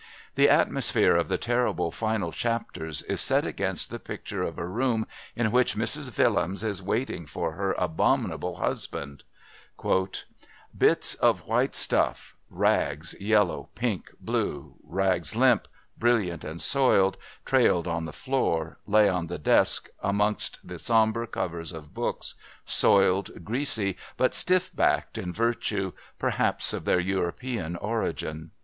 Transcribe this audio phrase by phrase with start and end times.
[0.33, 5.05] The atmosphere of the terrible final chapters is set against this picture of a room
[5.35, 9.25] in which Mrs Willems is waiting for her abominable husband:
[10.75, 15.67] "Bits of white stuff; rags yellow, pink, blue; rags limp,
[15.99, 17.15] brilliant and soiled,
[17.45, 22.33] trailed on the floor, lay on the desk amongst the sombre covers of books
[22.65, 28.49] soiled, greasy, but stiff backed in virtue, perhaps, of their European origin.